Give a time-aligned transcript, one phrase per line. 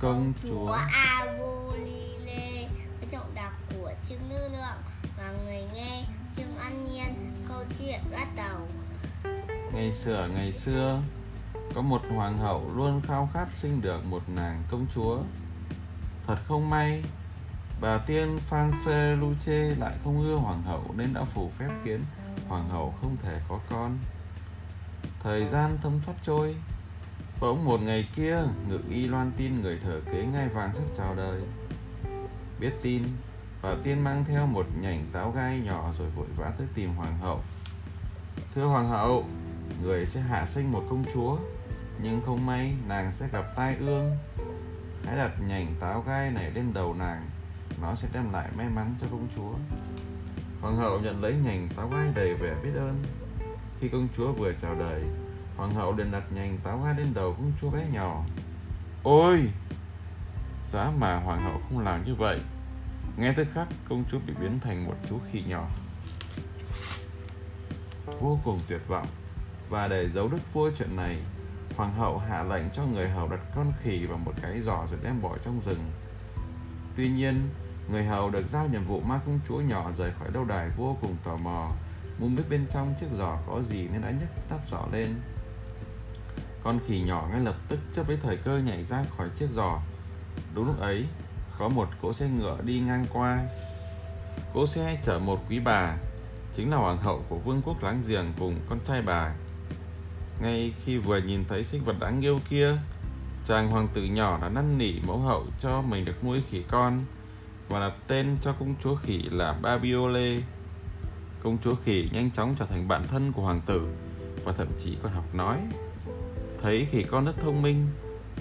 [0.00, 0.76] công chúa.
[0.92, 2.68] Avulile
[3.00, 4.82] với giọng đọc của Trương Nữ Lượng.
[5.18, 6.04] Và người nghe
[6.36, 8.58] Trương An Nhiên câu chuyện bắt đầu.
[9.72, 11.00] Ngày xưa ngày xưa
[11.74, 15.18] có một hoàng hậu luôn khao khát sinh được một nàng công chúa.
[16.26, 17.02] Thật không may
[17.80, 18.38] bà tiên
[19.20, 22.04] luce lại không ưa hoàng hậu nên đã phủ phép khiến
[22.48, 23.98] hoàng hậu không thể có con.
[25.22, 26.56] Thời gian thấm thoát trôi
[27.40, 31.14] bỗng một ngày kia, ngự y loan tin người thừa kế ngai vàng sắp chào
[31.14, 31.40] đời.
[32.60, 33.02] Biết tin,
[33.62, 37.18] và tiên mang theo một nhành táo gai nhỏ rồi vội vã tới tìm hoàng
[37.18, 37.40] hậu.
[38.54, 39.24] Thưa hoàng hậu,
[39.82, 41.38] người sẽ hạ sinh một công chúa,
[42.02, 44.16] nhưng không may nàng sẽ gặp tai ương.
[45.04, 47.26] Hãy đặt nhành táo gai này lên đầu nàng,
[47.82, 49.52] nó sẽ đem lại may mắn cho công chúa.
[50.60, 53.02] Hoàng hậu nhận lấy nhành táo gai đầy vẻ biết ơn.
[53.80, 55.04] Khi công chúa vừa chào đời
[55.60, 58.24] hoàng hậu liền đặt nhành táo hoa lên đầu công chúa bé nhỏ.
[59.02, 59.48] Ôi!
[60.66, 62.40] Giá mà hoàng hậu không làm như vậy.
[63.16, 65.68] Ngay tức khắc, công chúa bị biến thành một chú khỉ nhỏ.
[68.20, 69.06] Vô cùng tuyệt vọng.
[69.68, 71.18] Và để giấu đức vua chuyện này,
[71.76, 75.00] hoàng hậu hạ lệnh cho người hầu đặt con khỉ vào một cái giỏ rồi
[75.02, 75.90] đem bỏ trong rừng.
[76.96, 77.48] Tuy nhiên,
[77.90, 80.96] người hầu được giao nhiệm vụ mang công chúa nhỏ rời khỏi lâu đài vô
[81.00, 81.70] cùng tò mò.
[82.18, 85.14] Muốn biết bên trong chiếc giỏ có gì nên đã nhấc nắp giỏ lên
[86.62, 89.80] con khỉ nhỏ ngay lập tức chấp lấy thời cơ nhảy ra khỏi chiếc giỏ
[90.54, 91.06] đúng lúc ấy,
[91.58, 93.46] có một cỗ xe ngựa đi ngang qua
[94.54, 95.96] cỗ xe chở một quý bà,
[96.52, 99.34] chính là hoàng hậu của vương quốc láng giềng cùng con trai bà
[100.42, 102.76] ngay khi vừa nhìn thấy sinh vật đáng yêu kia,
[103.44, 107.04] chàng hoàng tử nhỏ đã năn nỉ mẫu hậu cho mình được nuôi khỉ con
[107.68, 110.40] và đặt tên cho công chúa khỉ là Babiole.
[111.42, 113.88] Công chúa khỉ nhanh chóng trở thành bạn thân của hoàng tử
[114.44, 115.58] và thậm chí còn học nói.
[116.62, 117.86] Thấy khỉ con rất thông minh,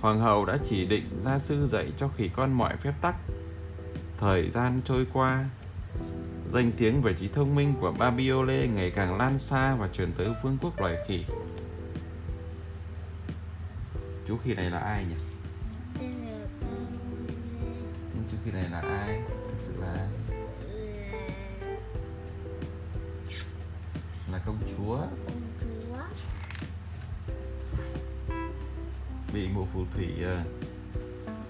[0.00, 3.14] hoàng hậu đã chỉ định gia sư dạy cho khỉ con mọi phép tắc.
[4.18, 5.48] Thời gian trôi qua,
[6.48, 10.28] danh tiếng về trí thông minh của Babiole ngày càng lan xa và truyền tới
[10.42, 11.24] vương quốc loài khỉ.
[14.28, 15.14] Chú khỉ này là ai nhỉ?
[18.14, 19.20] Nhưng chú khỉ này là ai?
[19.28, 20.08] Thực sự là ai?
[24.32, 25.37] Là công chúa công chúa
[29.38, 30.40] bị mụ phù thủy ờ,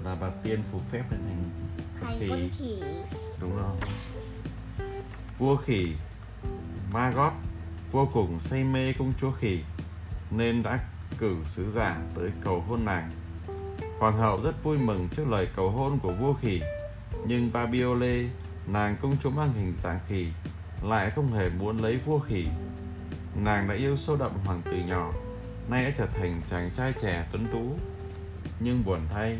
[0.02, 1.20] và bà tiên phù phép lên
[2.00, 2.28] thành khỉ.
[2.28, 2.82] con khỉ.
[3.40, 3.76] Đúng rồi.
[5.38, 5.92] Vua khỉ
[6.92, 7.32] Maggot
[7.92, 9.60] vô cùng say mê công chúa khỉ
[10.30, 10.78] nên đã
[11.18, 13.10] cử sứ giả tới cầu hôn nàng.
[13.98, 16.60] Hoàng hậu rất vui mừng trước lời cầu hôn của vua khỉ
[17.26, 18.24] nhưng Babiole
[18.66, 20.26] nàng công chúa mang hình dạng khỉ
[20.82, 22.46] lại không hề muốn lấy vua khỉ.
[23.36, 25.12] Nàng đã yêu sâu đậm hoàng tử nhỏ
[25.70, 27.76] nay đã trở thành chàng trai trẻ tuấn tú.
[28.60, 29.38] Nhưng buồn thay,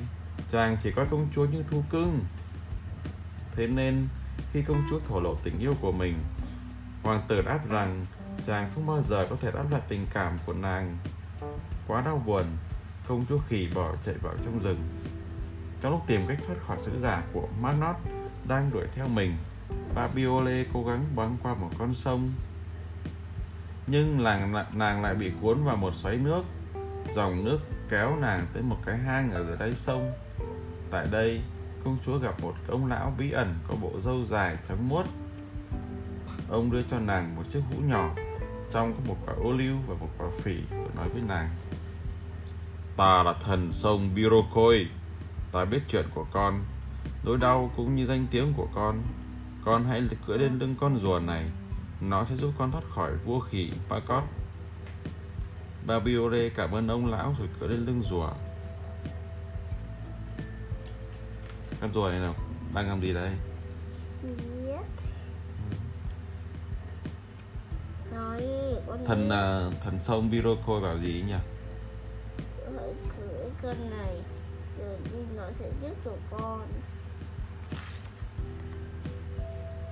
[0.50, 2.20] chàng chỉ coi công chúa như thú cưng
[3.58, 4.08] thế nên,
[4.52, 6.14] khi công chúa thổ lộ tình yêu của mình,
[7.02, 8.06] hoàng tử đáp rằng
[8.46, 10.98] chàng không bao giờ có thể đáp lại tình cảm của nàng.
[11.86, 12.44] Quá đau buồn,
[13.08, 14.78] công chúa khỉ bỏ chạy vào trong rừng.
[15.80, 17.96] Trong lúc tìm cách thoát khỏi sứ giả của Manot
[18.48, 19.36] đang đuổi theo mình
[19.94, 22.32] Babiole cố gắng băng qua một con sông
[23.90, 26.42] nhưng nàng nàng lại bị cuốn vào một xoáy nước.
[27.14, 30.12] Dòng nước kéo nàng tới một cái hang ở dưới đáy sông.
[30.90, 31.42] Tại đây,
[31.84, 35.06] công chúa gặp một ông lão bí ẩn có bộ râu dài trắng muốt.
[36.48, 38.14] Ông đưa cho nàng một chiếc hũ nhỏ,
[38.70, 41.48] trong có một quả ô liu và một quả phỉ và nói với nàng.
[42.96, 44.86] Ta là thần sông Birokoi,
[45.52, 46.64] ta biết chuyện của con.
[47.24, 49.02] Nỗi đau cũng như danh tiếng của con.
[49.64, 51.50] Con hãy cưỡi lên lưng con rùa này
[52.00, 54.24] nó sẽ giúp con thoát khỏi vua khỉ Pakot
[55.86, 58.30] Babiore cảm ơn ông lão rồi cưỡi lên lưng rùa.
[61.80, 62.34] Con rùa này nào
[62.74, 63.30] đang làm gì đây?
[64.22, 64.84] Biết
[68.12, 68.42] nói
[69.06, 71.34] thần à, thần sông Birokoi bảo gì ấy nhỉ?
[72.76, 74.16] Hãy cưỡi con này
[74.78, 76.66] rồi đi nó sẽ giúp cho con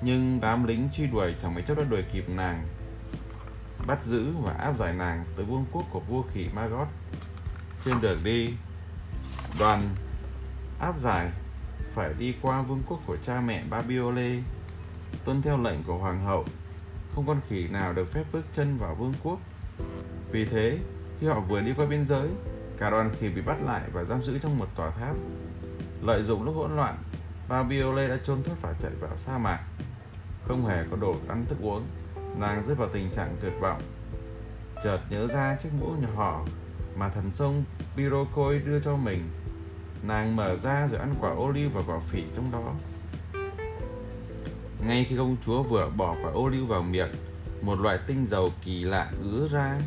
[0.02, 2.66] nhưng đám lính truy đuổi chẳng mấy chốc đã đuổi kịp nàng.
[3.86, 6.88] Bắt giữ và áp giải nàng tới vương quốc của vua khỉ Magot.
[7.84, 8.52] trên đường đi,
[9.58, 9.88] đoàn
[10.80, 11.30] áp giải
[11.94, 14.38] phải đi qua vương quốc của cha mẹ Babiole
[15.24, 16.44] tuân theo lệnh của hoàng hậu.
[17.14, 19.38] Không con khỉ nào được phép bước chân vào vương quốc.
[20.30, 20.78] Vì thế,
[21.20, 22.28] khi họ vừa đi qua biên giới,
[22.78, 25.16] cả đoàn khỉ bị bắt lại và giam giữ trong một tòa tháp.
[26.02, 26.96] Lợi dụng lúc hỗn loạn
[27.48, 29.60] Babiole đã trốn thoát và chạy vào sa mạc
[30.48, 31.82] không hề có đồ ăn thức uống.
[32.38, 33.82] Nàng rơi vào tình trạng tuyệt vọng.
[34.84, 36.44] Chợt nhớ ra chiếc mũ nhỏ
[36.96, 37.64] mà thần sông
[37.96, 39.20] Pirokoi đưa cho mình.
[40.02, 42.72] Nàng mở ra rồi ăn quả ô liu và quả phỉ trong đó.
[44.86, 47.10] Ngay khi công chúa vừa bỏ quả ô liu vào miệng,
[47.62, 49.80] một loại tinh dầu kỳ lạ ứa ra.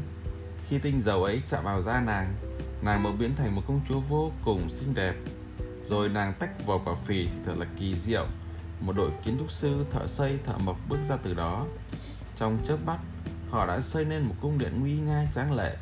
[0.67, 2.33] Khi tinh dầu ấy chạm vào da nàng
[2.81, 5.15] nàng bỗng biến thành một công chúa vô cùng xinh đẹp.
[5.83, 8.25] Rồi nàng tách vào quả phỉ thì thật là kỳ diệu
[8.81, 11.65] một đội kiến trúc sư thợ xây thợ mộc bước ra từ đó.
[12.35, 12.97] Trong chớp mắt
[13.49, 15.77] họ đã xây nên một cung điện nguy nga tráng lệ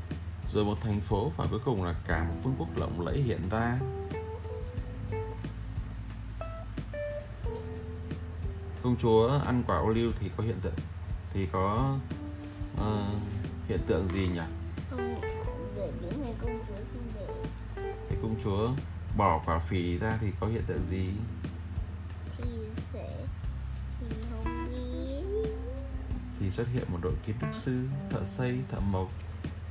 [0.49, 3.49] rồi một thành phố và cuối cùng là cả một vương quốc lộng lẫy hiện
[3.49, 3.79] ra.
[8.83, 10.73] Công chúa ăn quả ô liu thì có hiện tượng
[11.33, 11.97] thì có
[12.81, 12.83] uh,
[13.67, 14.41] hiện tượng gì nhỉ?
[17.75, 18.69] Thành công chúa
[19.17, 21.09] bỏ quả phỉ ra thì có hiện tượng gì
[22.97, 25.49] sẽ thì không biết
[26.39, 29.11] thì xuất hiện một đội kiến trúc sư, thợ xây, thợ mộc,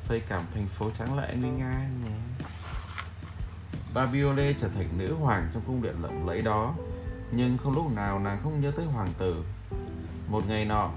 [0.00, 2.16] xây cả một thành phố trắng lệ nguy nga nhé.
[3.94, 6.74] Bà Viole trở thành nữ hoàng trong cung điện lộng lẫy đó,
[7.32, 9.44] nhưng không lúc nào nàng không nhớ tới hoàng tử.
[10.28, 10.90] Một ngày nọ,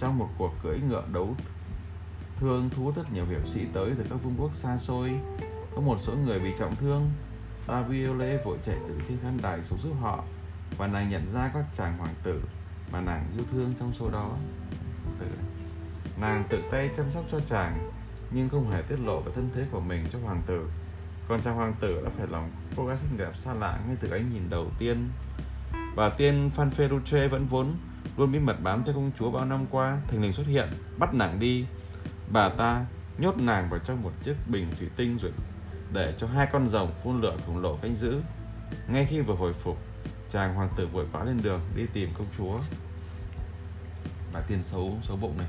[0.00, 1.34] trong một cuộc cưỡi ngựa đấu
[2.40, 5.20] thương thu hút rất nhiều hiệp sĩ tới từ các vương quốc xa xôi,
[5.74, 7.10] có một số người bị trọng thương.
[7.66, 10.24] Bà Viole vội chạy từ trên khán đài xuống giúp họ
[10.76, 12.42] và nàng nhận ra có chàng hoàng tử
[12.92, 14.36] mà nàng yêu thương trong số đó.
[15.18, 15.26] Tử.
[16.20, 17.90] Nàng tự tay chăm sóc cho chàng,
[18.30, 20.70] nhưng không hề tiết lộ về thân thế của mình cho hoàng tử.
[21.28, 24.10] Còn chàng hoàng tử đã phải lòng cô gái xinh đẹp xa lạ ngay từ
[24.10, 25.08] ánh nhìn đầu tiên.
[25.94, 27.74] Và tiên Phan Ferrucci vẫn vốn
[28.16, 30.68] luôn bí mật bám theo công chúa bao năm qua, thình lình xuất hiện,
[30.98, 31.66] bắt nàng đi.
[32.32, 32.84] Bà ta
[33.18, 35.32] nhốt nàng vào trong một chiếc bình thủy tinh rồi
[35.92, 38.20] để cho hai con rồng phun lửa khổng lồ canh giữ.
[38.88, 39.78] Ngay khi vừa hồi phục
[40.30, 42.58] chàng hoàng tử vội vã lên đường đi tìm công chúa.
[44.32, 45.48] Bà tiên xấu xấu bụng này.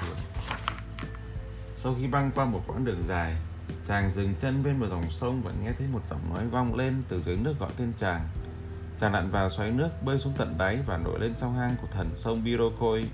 [0.00, 0.14] Chúa
[1.76, 3.36] sau khi băng qua một quãng đường dài,
[3.86, 7.02] chàng dừng chân bên một dòng sông và nghe thấy một giọng nói vang lên
[7.08, 8.28] từ dưới nước gọi tên chàng.
[9.00, 11.86] Chàng lặn vào xoáy nước bơi xuống tận đáy và nổi lên trong hang của
[11.90, 13.04] thần sông Birokoi.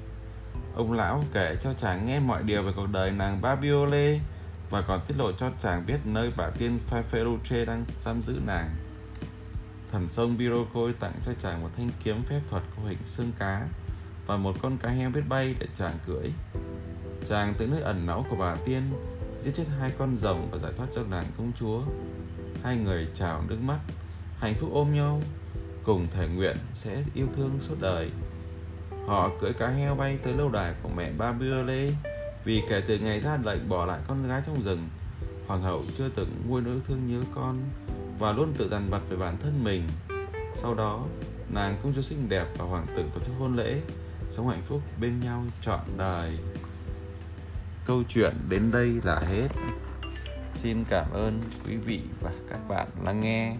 [0.74, 4.18] Ông lão kể cho chàng nghe mọi điều về cuộc đời nàng Babiole
[4.70, 8.70] và còn tiết lộ cho chàng biết nơi bà tiên Faferuche đang giam giữ nàng.
[9.90, 13.68] Thần sông Birokoi tặng cho chàng một thanh kiếm phép thuật có hình xương cá
[14.26, 16.30] và một con cá heo biết bay để chàng cưỡi.
[17.26, 18.82] Chàng tới nơi ẩn náu của bà tiên,
[19.38, 21.82] giết chết hai con rồng và giải thoát cho nàng công chúa.
[22.62, 23.78] Hai người chào nước mắt,
[24.38, 25.22] hạnh phúc ôm nhau,
[25.84, 28.10] cùng thể nguyện sẽ yêu thương suốt đời.
[29.06, 31.32] Họ cưỡi cá heo bay tới lâu đài của mẹ ba
[32.48, 34.88] vì kể từ ngày ra lệnh bỏ lại con gái trong rừng,
[35.46, 37.56] hoàng hậu chưa từng nguôi nỗi thương nhớ con
[38.18, 39.82] và luôn tự dằn vặt về bản thân mình.
[40.54, 41.06] Sau đó,
[41.54, 43.80] nàng công chúa xinh đẹp và hoàng tử tổ chức hôn lễ,
[44.30, 46.38] sống hạnh phúc bên nhau trọn đời.
[47.86, 49.48] Câu chuyện đến đây là hết.
[50.54, 53.56] Xin cảm ơn quý vị và các bạn lắng nghe.